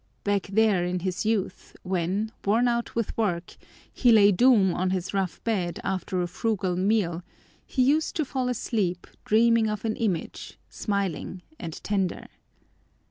Back 0.23 0.47
there 0.47 0.83
in 0.83 1.01
his 1.01 1.27
youth 1.27 1.77
when, 1.83 2.31
worn 2.43 2.67
out 2.67 2.95
with 2.95 3.15
work, 3.15 3.55
he 3.93 4.11
lay 4.11 4.31
doom 4.31 4.73
on 4.73 4.89
his 4.89 5.13
rough 5.13 5.43
bed 5.43 5.79
after 5.83 6.23
a 6.23 6.27
frugal 6.27 6.75
meal, 6.75 7.21
he 7.67 7.83
used 7.83 8.15
to 8.15 8.25
fall 8.25 8.49
asleep 8.49 9.05
dreaming 9.25 9.69
of 9.69 9.85
an 9.85 9.95
image, 9.95 10.57
smiling 10.69 11.43
and 11.59 11.73
tender. 11.83 12.25